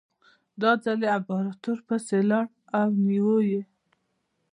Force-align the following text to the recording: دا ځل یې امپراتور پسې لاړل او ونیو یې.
دا 0.61 0.71
ځل 0.83 0.99
یې 1.05 1.09
امپراتور 1.17 1.77
پسې 1.87 2.17
لاړل 2.29 2.49
او 2.79 2.87
ونیو 2.95 3.35
یې. 3.49 3.61